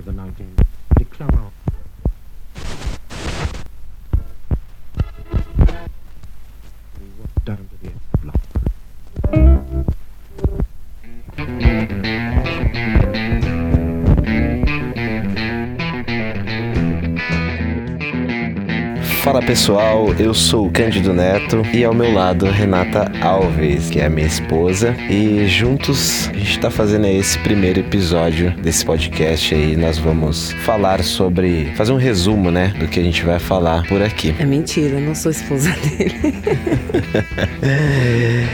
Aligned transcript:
of 0.00 0.06
the 0.06 0.12
19th. 0.12 0.66
Declare 0.98 1.28
out. 1.34 1.52
We 6.98 7.06
walked 7.18 7.44
down 7.44 7.58
to 7.58 7.76
the. 7.82 7.90
Fala 19.22 19.42
pessoal, 19.42 20.14
eu 20.14 20.32
sou 20.32 20.66
o 20.66 20.72
Cândido 20.72 21.12
Neto 21.12 21.62
e 21.74 21.84
ao 21.84 21.94
meu 21.94 22.10
lado 22.12 22.46
Renata 22.46 23.12
Alves, 23.20 23.90
que 23.90 24.00
é 24.00 24.08
minha 24.08 24.26
esposa, 24.26 24.96
e 25.10 25.46
juntos 25.46 26.30
está 26.60 26.70
fazendo 26.70 27.06
aí 27.06 27.16
esse 27.16 27.38
primeiro 27.38 27.80
episódio 27.80 28.50
desse 28.50 28.84
podcast 28.84 29.54
aí. 29.54 29.74
Nós 29.76 29.96
vamos 29.96 30.52
falar 30.62 31.02
sobre, 31.02 31.72
fazer 31.74 31.90
um 31.90 31.96
resumo, 31.96 32.50
né, 32.50 32.74
do 32.78 32.86
que 32.86 33.00
a 33.00 33.02
gente 33.02 33.24
vai 33.24 33.38
falar 33.38 33.86
por 33.86 34.02
aqui. 34.02 34.34
É 34.38 34.44
mentira, 34.44 34.98
eu 34.98 35.00
não 35.00 35.14
sou 35.14 35.30
esposa 35.30 35.70
dele. 35.80 36.14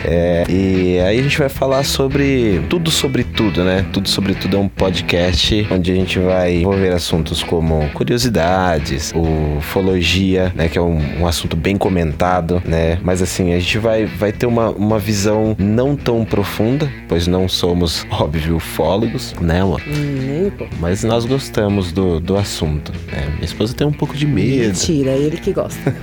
É, 0.09 0.45
e 0.49 0.99
aí 1.01 1.19
a 1.19 1.23
gente 1.23 1.39
vai 1.39 1.49
falar 1.49 1.85
sobre 1.85 2.61
tudo 2.69 2.91
sobre 2.91 3.25
tudo, 3.25 3.65
né? 3.65 3.85
Tudo 3.93 4.09
sobre 4.09 4.35
tudo 4.35 4.57
é 4.57 4.61
um 4.61 4.69
podcast 4.69 5.67
onde 5.71 5.91
a 5.91 5.95
gente 5.95 6.19
vai 6.19 6.59
envolver 6.59 6.93
assuntos 6.93 7.43
como 7.43 7.89
curiosidades, 7.91 9.13
ufologia, 9.15 10.53
né? 10.55 10.69
Que 10.69 10.79
é 10.79 10.83
um, 10.83 11.21
um 11.21 11.27
assunto 11.27 11.57
bem 11.57 11.77
comentado, 11.77 12.63
né? 12.65 12.99
Mas 13.03 13.23
assim, 13.23 13.53
a 13.53 13.59
gente 13.59 13.79
vai, 13.79 14.05
vai 14.07 14.33
ter 14.33 14.47
uma, 14.47 14.71
uma 14.71 14.99
visão 14.99 15.57
não 15.59 15.97
tão 15.97 16.25
profunda, 16.25 16.91
pois 17.09 17.27
não 17.27 17.49
somos, 17.49 17.96
óbvio, 18.11 18.57
ufólogos, 18.57 19.35
né, 19.41 19.61
amor? 19.63 19.81
Nem, 19.87 20.51
pô. 20.51 20.67
Mas 20.81 21.03
nós 21.05 21.25
gostamos 21.25 21.93
do, 21.93 22.21
do 22.21 22.37
assunto, 22.37 22.93
né? 23.11 23.27
Minha 23.35 23.45
esposa 23.45 23.75
tem 23.75 23.87
um 23.87 23.93
pouco 23.93 24.15
de 24.17 24.27
medo. 24.27 24.69
Mentira, 24.69 25.11
é 25.13 25.19
ele 25.19 25.37
que 25.39 25.53
gosta. 25.53 25.95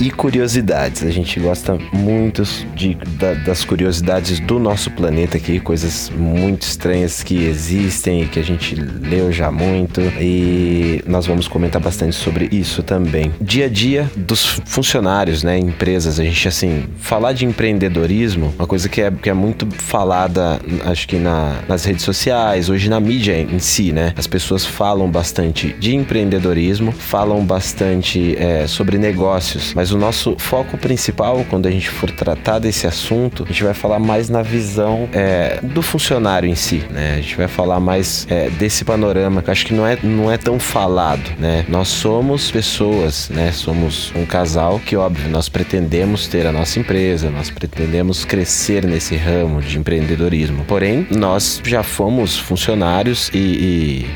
E 0.00 0.10
curiosidades. 0.10 1.02
A 1.02 1.10
gente 1.10 1.38
gosta 1.38 1.76
muito 1.92 2.42
de, 2.74 2.94
da- 3.18 3.34
das 3.34 3.64
curiosidades 3.66 4.40
do 4.40 4.58
nosso 4.58 4.90
planeta 4.92 5.36
aqui, 5.36 5.60
coisas 5.60 6.10
muito 6.16 6.62
estranhas 6.62 7.22
que 7.22 7.44
existem 7.44 8.22
e 8.22 8.26
que 8.26 8.38
a 8.38 8.42
gente 8.42 8.74
leu 8.76 9.30
já 9.30 9.50
muito. 9.52 10.00
E 10.18 11.02
nós 11.06 11.26
vamos 11.26 11.46
comentar 11.48 11.82
bastante 11.82 12.16
sobre 12.16 12.48
isso 12.50 12.82
também. 12.82 13.30
Dia 13.42 13.66
a 13.66 13.68
dia 13.68 14.10
dos 14.16 14.58
funcionários, 14.64 15.42
né? 15.42 15.58
Empresas. 15.58 16.18
A 16.18 16.24
gente, 16.24 16.48
assim, 16.48 16.84
falar 16.96 17.34
de 17.34 17.44
empreendedorismo, 17.44 18.54
uma 18.58 18.66
coisa 18.66 18.88
que 18.88 19.02
é, 19.02 19.10
que 19.10 19.28
é 19.28 19.34
muito 19.34 19.66
falada, 19.76 20.58
acho 20.86 21.06
que 21.06 21.16
na, 21.16 21.29
nas 21.68 21.84
redes 21.84 22.04
sociais, 22.04 22.68
hoje 22.68 22.88
na 22.88 23.00
mídia 23.00 23.38
em 23.38 23.58
si, 23.58 23.92
né? 23.92 24.12
As 24.16 24.26
pessoas 24.26 24.64
falam 24.64 25.10
bastante 25.10 25.72
de 25.78 25.94
empreendedorismo, 25.94 26.92
falam 26.92 27.44
bastante 27.44 28.36
é, 28.36 28.66
sobre 28.66 28.98
negócios, 28.98 29.74
mas 29.74 29.92
o 29.92 29.98
nosso 29.98 30.36
foco 30.38 30.76
principal, 30.76 31.44
quando 31.48 31.66
a 31.66 31.70
gente 31.70 31.88
for 31.88 32.10
tratar 32.10 32.58
desse 32.58 32.86
assunto, 32.86 33.44
a 33.44 33.46
gente 33.46 33.64
vai 33.64 33.74
falar 33.74 33.98
mais 33.98 34.28
na 34.28 34.42
visão 34.42 35.08
é, 35.12 35.58
do 35.62 35.82
funcionário 35.82 36.48
em 36.48 36.54
si, 36.54 36.82
né? 36.90 37.14
A 37.14 37.20
gente 37.20 37.36
vai 37.36 37.48
falar 37.48 37.80
mais 37.80 38.26
é, 38.28 38.50
desse 38.50 38.84
panorama, 38.84 39.42
que 39.42 39.50
acho 39.50 39.66
que 39.66 39.74
não 39.74 39.86
é, 39.86 39.98
não 40.02 40.30
é 40.30 40.36
tão 40.36 40.58
falado, 40.58 41.30
né? 41.38 41.64
Nós 41.68 41.88
somos 41.88 42.50
pessoas, 42.50 43.28
né? 43.30 43.52
Somos 43.52 44.12
um 44.14 44.24
casal 44.24 44.80
que, 44.84 44.96
óbvio, 44.96 45.28
nós 45.30 45.48
pretendemos 45.48 46.26
ter 46.26 46.46
a 46.46 46.52
nossa 46.52 46.78
empresa, 46.78 47.30
nós 47.30 47.50
pretendemos 47.50 48.24
crescer 48.24 48.84
nesse 48.84 49.16
ramo 49.16 49.60
de 49.60 49.78
empreendedorismo. 49.78 50.64
Porém, 50.66 51.06
nós 51.20 51.60
já 51.64 51.82
fomos 51.82 52.38
funcionários 52.38 53.30
e, 53.34 53.38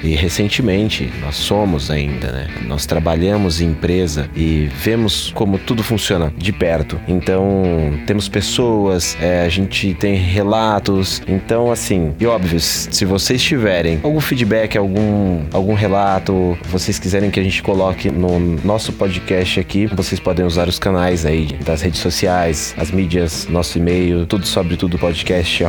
e- 0.03 0.09
e 0.13 0.15
recentemente 0.17 1.13
nós 1.21 1.37
somos 1.37 1.91
ainda, 1.91 2.33
né? 2.33 2.49
Nós 2.67 2.87
trabalhamos 2.87 3.61
em 3.61 3.67
empresa 3.67 4.29
e 4.35 4.69
vemos 4.83 5.31
como 5.35 5.59
tudo 5.59 5.83
funciona 5.83 6.33
de 6.37 6.53
perto. 6.53 6.99
Então, 7.07 7.45
temos 8.07 8.29
pessoas, 8.29 9.17
é, 9.21 9.45
a 9.45 9.49
gente 9.49 9.93
tem 9.95 10.15
relatos. 10.15 11.21
Então, 11.29 11.71
assim, 11.71 12.15
e 12.19 12.27
óbvio, 12.27 12.59
se 12.59 13.05
vocês 13.05 13.43
tiverem 13.43 14.01
algum 14.03 14.21
feedback, 14.21 14.79
algum, 14.79 15.43
algum 15.53 15.75
relato, 15.75 16.57
vocês 16.71 16.99
quiserem 16.99 17.31
que 17.31 17.39
a 17.39 17.43
gente 17.43 17.63
coloque 17.63 18.11
no 18.11 18.39
nosso 18.65 18.93
podcast 18.95 19.61
aqui, 19.61 19.87
vocês 19.87 20.19
podem 20.21 20.47
usar 20.47 20.69
os 20.69 20.79
canais 20.79 21.27
aí 21.27 21.49
das 21.65 21.83
redes 21.83 22.01
sociais, 22.01 22.75
as 22.79 22.91
mídias, 22.91 23.47
nosso 23.49 23.77
e-mail, 23.79 24.25
tudo 24.27 24.47
sobre 24.47 24.77
tudo 24.77 24.99
podcast, 24.99 25.63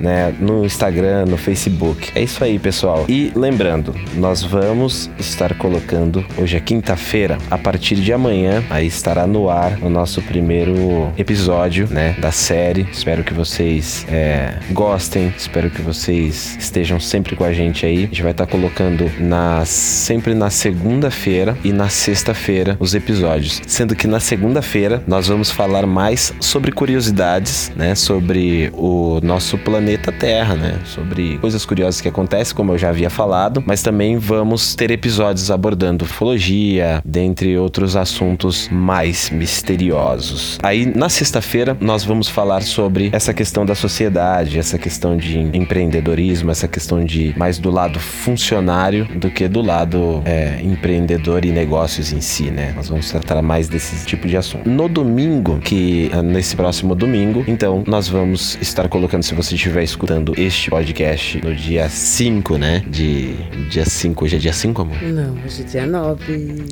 né? 0.00 0.34
No 0.38 0.64
Instagram, 0.64 1.26
no 1.26 1.36
Facebook. 1.36 2.10
É 2.14 2.22
isso 2.22 2.42
aí, 2.42 2.58
pessoal. 2.58 3.04
E 3.08 3.32
lembrando, 3.34 3.94
nós 4.14 4.42
vamos 4.42 5.10
estar 5.18 5.54
colocando 5.54 6.24
hoje 6.36 6.56
é 6.56 6.60
quinta-feira, 6.60 7.38
a 7.50 7.58
partir 7.58 7.96
de 7.96 8.12
amanhã, 8.12 8.62
aí 8.70 8.86
estará 8.86 9.26
no 9.26 9.48
ar 9.48 9.78
o 9.82 9.88
nosso 9.88 10.20
primeiro 10.22 11.12
episódio, 11.16 11.88
né? 11.90 12.14
Da 12.18 12.30
série. 12.30 12.86
Espero 12.92 13.24
que 13.24 13.32
vocês 13.32 14.06
é, 14.08 14.54
gostem, 14.70 15.32
espero 15.36 15.70
que 15.70 15.82
vocês 15.82 16.56
estejam 16.58 16.98
sempre 17.00 17.36
com 17.36 17.44
a 17.44 17.52
gente 17.52 17.86
aí. 17.86 17.98
A 17.98 18.06
gente 18.06 18.22
vai 18.22 18.32
estar 18.32 18.46
colocando 18.46 19.10
na, 19.18 19.64
sempre 19.64 20.34
na 20.34 20.50
segunda-feira 20.50 21.56
e 21.64 21.72
na 21.72 21.88
sexta-feira 21.88 22.76
os 22.78 22.94
episódios. 22.94 23.60
Sendo 23.66 23.94
que 23.94 24.06
na 24.06 24.20
segunda-feira 24.20 25.02
nós 25.06 25.28
vamos 25.28 25.50
falar 25.50 25.86
mais 25.86 26.32
sobre 26.40 26.72
curiosidades, 26.72 27.72
né? 27.76 27.94
Sobre 27.94 28.70
o 28.74 29.20
nosso 29.22 29.58
planeta 29.80 30.12
Terra, 30.12 30.54
né? 30.54 30.78
Sobre 30.84 31.38
coisas 31.38 31.64
curiosas 31.64 32.02
que 32.02 32.08
acontecem, 32.08 32.54
como 32.54 32.72
eu 32.72 32.78
já 32.78 32.90
havia 32.90 33.08
falado, 33.08 33.62
mas 33.64 33.82
também 33.82 34.18
vamos 34.18 34.74
ter 34.74 34.90
episódios 34.90 35.50
abordando 35.50 36.04
ufologia, 36.04 37.00
dentre 37.02 37.56
outros 37.56 37.96
assuntos 37.96 38.68
mais 38.70 39.30
misteriosos. 39.30 40.58
Aí 40.62 40.84
na 40.84 41.08
sexta-feira 41.08 41.74
nós 41.80 42.04
vamos 42.04 42.28
falar 42.28 42.60
sobre 42.62 43.08
essa 43.10 43.32
questão 43.32 43.64
da 43.64 43.74
sociedade, 43.74 44.58
essa 44.58 44.78
questão 44.78 45.16
de 45.16 45.38
empreendedorismo, 45.38 46.50
essa 46.50 46.68
questão 46.68 47.02
de 47.02 47.32
mais 47.38 47.58
do 47.58 47.70
lado 47.70 47.98
funcionário 47.98 49.06
do 49.16 49.30
que 49.30 49.48
do 49.48 49.62
lado 49.62 50.20
é, 50.26 50.60
empreendedor 50.62 51.46
e 51.46 51.50
negócios 51.50 52.12
em 52.12 52.20
si, 52.20 52.50
né? 52.50 52.74
Nós 52.76 52.90
vamos 52.90 53.08
tratar 53.10 53.40
mais 53.40 53.66
desse 53.66 54.04
tipo 54.04 54.28
de 54.28 54.36
assunto. 54.36 54.68
No 54.68 54.90
domingo, 54.90 55.58
que 55.58 56.10
é 56.12 56.20
nesse 56.20 56.54
próximo 56.54 56.94
domingo, 56.94 57.42
então 57.48 57.82
nós 57.86 58.08
vamos 58.08 58.58
estar 58.60 58.86
colocando, 58.86 59.22
se 59.22 59.34
você 59.34 59.56
estiver 59.70 59.84
escutando 59.84 60.34
este 60.36 60.68
podcast 60.68 61.40
no 61.44 61.54
dia 61.54 61.88
5, 61.88 62.58
né? 62.58 62.82
De 62.88 63.34
dia 63.70 63.84
5, 63.84 64.24
hoje 64.24 64.36
é 64.36 64.38
dia 64.38 64.52
5, 64.52 64.82
amor? 64.82 65.00
Não, 65.00 65.36
hoje 65.44 65.62
é 65.62 65.64
dia 65.64 65.86
9. 65.86 66.64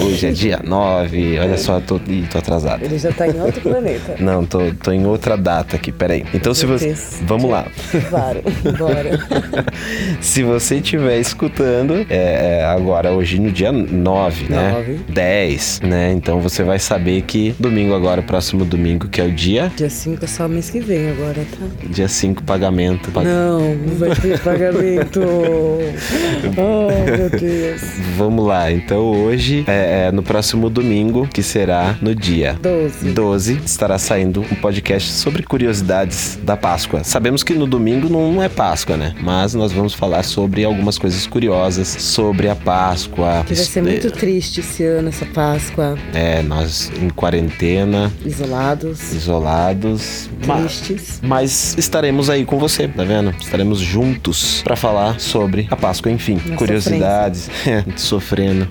Hoje 0.00 0.26
é 0.26 0.30
dia 0.30 0.60
9, 0.62 1.38
olha 1.40 1.58
só, 1.58 1.80
tô, 1.80 1.96
ih, 2.08 2.26
tô 2.30 2.38
atrasado. 2.38 2.84
Ele 2.84 2.96
já 2.96 3.12
tá 3.12 3.26
em 3.26 3.40
outro 3.40 3.60
planeta. 3.62 4.16
Não, 4.20 4.46
tô, 4.46 4.72
tô 4.82 4.92
em 4.92 5.04
outra 5.04 5.36
data 5.36 5.74
aqui, 5.74 5.90
peraí. 5.90 6.24
Então 6.32 6.54
se 6.54 6.64
você. 6.64 6.86
Deus. 6.86 7.18
Vamos 7.22 7.50
lá. 7.50 7.66
Claro, 8.08 8.40
bora. 8.78 9.18
Se 10.20 10.42
você 10.42 10.76
estiver 10.76 11.18
escutando, 11.18 12.06
é, 12.08 12.60
é, 12.60 12.64
agora 12.64 13.12
hoje 13.12 13.38
no 13.38 13.50
dia 13.50 13.72
9, 13.72 14.48
né? 14.48 14.70
Nove. 14.70 15.00
10, 15.08 15.80
né? 15.80 16.12
Então 16.12 16.40
você 16.40 16.62
vai 16.62 16.78
saber 16.78 17.22
que 17.22 17.54
domingo 17.58 17.94
agora, 17.94 18.22
próximo 18.22 18.64
domingo, 18.64 19.08
que 19.08 19.20
é 19.20 19.24
o 19.24 19.32
dia, 19.32 19.72
Dia 19.76 19.90
5 19.90 20.24
é 20.24 20.28
só 20.28 20.48
mês 20.48 20.70
que 20.70 20.80
vem 20.80 21.10
agora, 21.10 21.44
tá? 21.50 21.66
dia 21.88 22.08
5, 22.08 22.33
pagamento. 22.42 23.10
Pag- 23.10 23.26
Não, 23.26 23.74
não 23.74 23.94
vai 23.96 24.10
ter 24.16 24.38
pagamento. 24.40 25.20
Oh, 26.56 26.88
meu 27.10 27.30
Deus. 27.30 27.80
Vamos 28.16 28.46
lá, 28.46 28.70
então 28.70 29.00
hoje 29.24 29.64
é, 29.66 30.06
é 30.08 30.12
no 30.12 30.22
próximo 30.22 30.68
domingo, 30.70 31.26
que 31.32 31.42
será 31.42 31.96
no 32.00 32.14
dia 32.14 32.56
12. 32.60 33.10
12 33.10 33.60
estará 33.64 33.98
saindo 33.98 34.40
um 34.42 34.54
podcast 34.56 35.10
sobre 35.10 35.42
curiosidades 35.42 36.38
da 36.42 36.56
Páscoa. 36.56 37.02
Sabemos 37.02 37.42
que 37.42 37.54
no 37.54 37.66
domingo 37.66 38.08
não 38.08 38.42
é 38.42 38.48
Páscoa, 38.48 38.96
né? 38.96 39.14
Mas 39.20 39.54
nós 39.54 39.72
vamos 39.72 39.94
falar 39.94 40.22
sobre 40.22 40.64
algumas 40.64 40.98
coisas 40.98 41.26
curiosas 41.26 41.88
sobre 41.88 42.48
a 42.48 42.54
Páscoa. 42.54 43.42
Que 43.46 43.54
vai 43.54 43.64
ser 43.64 43.82
muito 43.82 44.10
triste 44.10 44.60
esse 44.60 44.84
ano, 44.84 45.08
essa 45.08 45.26
Páscoa. 45.26 45.96
É, 46.12 46.42
nós 46.42 46.92
em 47.00 47.08
quarentena, 47.08 48.12
Isolados, 48.24 49.12
isolados, 49.12 50.28
mas, 50.46 50.80
tristes. 50.80 51.20
mas 51.22 51.74
estaremos 51.78 52.23
aí 52.30 52.44
com 52.44 52.58
você, 52.58 52.88
tá 52.88 53.04
vendo? 53.04 53.34
Estaremos 53.40 53.80
juntos 53.80 54.62
pra 54.62 54.76
falar 54.76 55.20
sobre 55.20 55.66
a 55.70 55.76
Páscoa, 55.76 56.10
enfim, 56.10 56.38
curiosidades, 56.56 57.50
é, 57.66 57.84
sofrendo. 57.96 58.68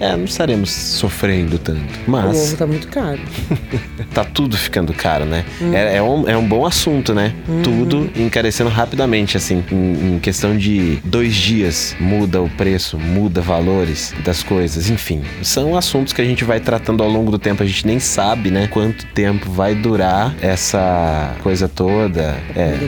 É, 0.00 0.16
não 0.16 0.24
estaremos 0.24 0.70
sofrendo 0.70 1.58
tanto, 1.58 1.80
O 2.06 2.10
mas 2.10 2.48
ovo 2.48 2.56
tá 2.56 2.66
muito 2.66 2.88
caro. 2.88 3.20
tá 4.12 4.24
tudo 4.24 4.56
ficando 4.56 4.92
caro, 4.92 5.24
né? 5.24 5.44
É, 5.72 5.96
é 5.96 6.02
um, 6.02 6.28
é 6.28 6.36
um 6.36 6.46
bom 6.46 6.66
assunto, 6.66 7.14
né? 7.14 7.34
Tudo 7.62 8.10
encarecendo 8.16 8.70
rapidamente, 8.70 9.36
assim, 9.36 9.64
em, 9.70 10.16
em 10.16 10.18
questão 10.18 10.56
de 10.56 10.98
dois 11.04 11.34
dias 11.34 11.96
muda 11.98 12.40
o 12.40 12.48
preço, 12.48 12.98
muda 12.98 13.40
valores 13.40 14.14
das 14.24 14.42
coisas, 14.42 14.90
enfim. 14.90 15.22
São 15.42 15.76
assuntos 15.76 16.12
que 16.12 16.20
a 16.20 16.24
gente 16.24 16.44
vai 16.44 16.60
tratando 16.60 17.02
ao 17.02 17.08
longo 17.08 17.30
do 17.30 17.38
tempo, 17.38 17.62
a 17.62 17.66
gente 17.66 17.86
nem 17.86 17.98
sabe, 17.98 18.50
né? 18.50 18.66
Quanto 18.68 19.06
tempo 19.06 19.50
vai 19.50 19.74
durar 19.74 20.34
essa 20.40 21.34
coisa 21.42 21.68
toda. 21.68 22.36
É. 22.54 22.78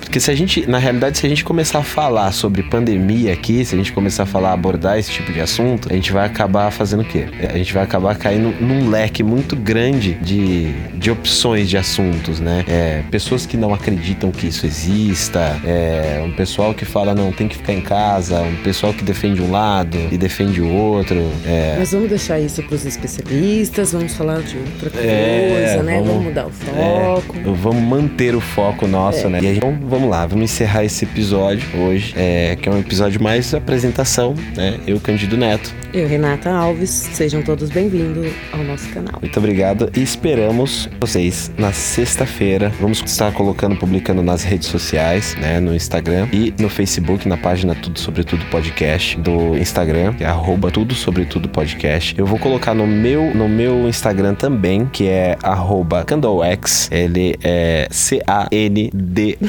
Porque 0.00 0.18
se 0.20 0.30
a 0.30 0.34
gente, 0.34 0.66
na 0.68 0.78
realidade, 0.78 1.18
se 1.18 1.26
a 1.26 1.28
gente 1.28 1.44
começar 1.44 1.78
a 1.80 1.82
falar 1.82 2.32
sobre 2.32 2.62
pandemia 2.62 3.32
aqui, 3.32 3.64
se 3.64 3.74
a 3.74 3.78
gente 3.78 3.92
começar 3.92 4.24
a 4.24 4.26
falar, 4.26 4.52
abordar 4.52 4.98
esse 4.98 5.10
tipo 5.10 5.32
de 5.32 5.40
assunto, 5.40 5.88
a 5.90 5.94
gente 5.94 6.12
vai 6.12 6.26
acabar 6.26 6.70
fazendo 6.70 7.00
o 7.02 7.04
quê? 7.04 7.26
A 7.52 7.56
gente 7.56 7.72
vai 7.72 7.82
acabar 7.82 8.16
caindo 8.16 8.54
num 8.60 8.88
leque 8.88 9.22
muito 9.22 9.54
grande 9.56 10.14
de, 10.14 10.72
de 10.94 11.10
opções 11.10 11.68
de 11.68 11.76
assuntos, 11.76 12.40
né? 12.40 12.64
É, 12.68 13.02
pessoas 13.10 13.46
que 13.46 13.56
não 13.56 13.72
acreditam 13.74 14.30
que 14.30 14.46
isso 14.46 14.66
exista, 14.66 15.60
é, 15.64 16.22
um 16.24 16.32
pessoal 16.32 16.74
que 16.74 16.84
fala, 16.84 17.14
não, 17.14 17.32
tem 17.32 17.48
que 17.48 17.56
ficar 17.56 17.72
em 17.72 17.80
casa, 17.80 18.40
um 18.40 18.56
pessoal 18.56 18.92
que 18.92 19.02
defende 19.04 19.40
um 19.42 19.50
lado 19.50 19.96
e 20.10 20.18
defende 20.18 20.60
o 20.60 20.68
outro. 20.68 21.16
É, 21.46 21.76
Mas 21.78 21.92
vamos 21.92 22.08
deixar 22.08 22.38
isso 22.40 22.62
para 22.62 22.74
os 22.74 22.84
especialistas, 22.84 23.92
vamos 23.92 24.14
falar 24.14 24.40
de 24.42 24.56
outra 24.56 24.90
coisa, 24.90 25.06
É, 25.06 25.82
né? 25.82 25.94
vamos- 25.98 26.10
Vamos, 26.10 26.24
mudar 26.24 26.46
o 26.46 26.50
foco. 26.50 27.36
É, 27.38 27.42
vamos 27.54 27.82
manter 27.82 28.34
o 28.34 28.40
foco 28.40 28.86
nosso, 28.86 29.28
né? 29.28 29.38
E 29.50 29.54
aí, 29.54 29.56
então, 29.56 29.76
vamos 29.82 30.08
lá, 30.08 30.24
vamos 30.28 30.44
encerrar 30.44 30.84
esse 30.84 31.04
episódio 31.04 31.66
hoje, 31.76 32.14
é, 32.16 32.54
que 32.54 32.68
é 32.68 32.72
um 32.72 32.78
episódio 32.78 33.20
mais 33.20 33.52
apresentação, 33.52 34.32
né? 34.54 34.78
Eu, 34.86 35.00
Candido 35.00 35.36
Neto. 35.36 35.74
Eu, 35.92 36.06
Renata 36.06 36.52
Alves, 36.52 36.88
sejam 36.90 37.42
todos 37.42 37.68
bem-vindos 37.68 38.32
ao 38.52 38.62
nosso 38.62 38.88
canal. 38.90 39.18
Muito 39.20 39.36
obrigado 39.40 39.90
e 39.96 40.00
esperamos 40.00 40.88
vocês 41.00 41.50
na 41.58 41.72
sexta-feira. 41.72 42.70
Vamos 42.80 43.02
estar 43.04 43.32
colocando, 43.32 43.74
publicando 43.74 44.22
nas 44.22 44.44
redes 44.44 44.68
sociais, 44.68 45.34
né? 45.40 45.58
No 45.58 45.74
Instagram 45.74 46.28
e 46.32 46.54
no 46.60 46.68
Facebook, 46.70 47.28
na 47.28 47.36
página 47.36 47.74
Tudo 47.74 47.98
Sobre 47.98 48.22
Tudo 48.22 48.44
Podcast 48.46 49.18
do 49.18 49.58
Instagram, 49.58 50.12
que 50.14 50.22
é 50.22 50.28
arroba 50.28 50.70
Tudo 50.70 50.94
Sobre 50.94 51.24
Tudo 51.24 51.48
Podcast. 51.48 52.14
Eu 52.16 52.24
vou 52.24 52.38
colocar 52.38 52.72
no 52.72 52.86
meu, 52.86 53.34
no 53.34 53.48
meu 53.48 53.88
Instagram 53.88 54.36
também, 54.36 54.86
que 54.86 55.08
é 55.08 55.36
arroba 55.42 56.04
CandleX. 56.04 56.88
Ele 56.92 57.34
é 57.42 57.88
C-A-N-D-O-W-E-S-K-Y. 57.90 59.40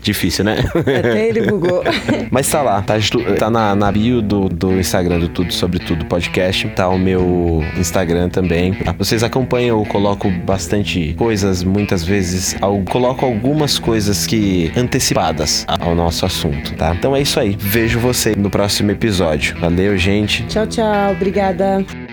Difícil, 0.00 0.44
né? 0.46 0.64
Até 0.74 1.28
ele 1.28 1.42
bugou. 1.42 1.84
Mas 2.32 2.48
tá 2.48 2.62
lá, 2.62 2.80
tá, 2.80 2.98
ju- 2.98 3.20
na, 3.50 3.74
na 3.74 3.90
bio 3.92 4.22
do, 4.22 4.48
do 4.48 4.78
Instagram 4.78 5.18
do 5.20 5.28
Tudo 5.28 5.52
Sobre 5.52 5.78
Tudo 5.78 6.04
Podcast. 6.06 6.68
Tá 6.70 6.88
o 6.88 6.98
meu 6.98 7.62
Instagram 7.76 8.28
também. 8.28 8.72
Tá? 8.74 8.92
Vocês 8.96 9.22
acompanham, 9.22 9.78
eu 9.78 9.84
coloco 9.86 10.30
bastante 10.30 11.14
coisas, 11.14 11.62
muitas 11.62 12.04
vezes. 12.04 12.56
al- 12.60 12.82
coloco 12.82 13.24
algumas 13.26 13.78
coisas 13.78 14.26
que 14.26 14.70
antecipadas 14.76 15.64
ao 15.68 15.94
nosso 15.94 16.24
assunto, 16.24 16.74
tá? 16.74 16.94
Então 16.94 17.14
é 17.14 17.20
isso 17.22 17.38
aí. 17.40 17.56
Vejo 17.58 17.98
você 17.98 18.34
no 18.36 18.50
próximo 18.50 18.90
episódio. 18.90 19.56
Valeu, 19.60 19.96
gente. 19.98 20.44
tchau, 20.46 20.66
tchau. 20.66 21.12
Obrigada. 21.12 22.09